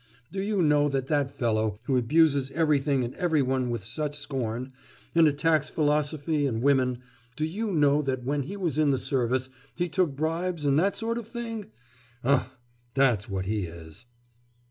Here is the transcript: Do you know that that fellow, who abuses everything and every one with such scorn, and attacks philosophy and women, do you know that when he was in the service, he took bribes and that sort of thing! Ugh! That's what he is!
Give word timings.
Do 0.31 0.41
you 0.41 0.63
know 0.63 0.89
that 0.89 1.05
that 1.09 1.29
fellow, 1.29 1.79
who 1.83 1.95
abuses 1.95 2.49
everything 2.55 3.03
and 3.03 3.13
every 3.13 3.43
one 3.43 3.69
with 3.69 3.83
such 3.85 4.17
scorn, 4.17 4.73
and 5.13 5.27
attacks 5.27 5.69
philosophy 5.69 6.47
and 6.47 6.63
women, 6.63 7.03
do 7.35 7.45
you 7.45 7.71
know 7.71 8.01
that 8.01 8.23
when 8.23 8.41
he 8.41 8.57
was 8.57 8.79
in 8.79 8.89
the 8.89 8.97
service, 8.97 9.51
he 9.75 9.87
took 9.89 10.15
bribes 10.15 10.65
and 10.65 10.79
that 10.79 10.95
sort 10.95 11.19
of 11.19 11.27
thing! 11.27 11.67
Ugh! 12.23 12.47
That's 12.95 13.29
what 13.29 13.45
he 13.45 13.65
is! 13.67 14.07